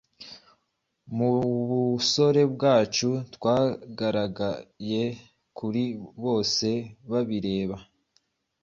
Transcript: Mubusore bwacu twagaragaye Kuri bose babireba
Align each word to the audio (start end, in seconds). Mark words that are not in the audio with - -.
Mubusore 1.15 2.43
bwacu 2.53 3.09
twagaragaye 3.35 5.03
Kuri 5.57 5.83
bose 6.23 6.69
babireba 7.11 7.77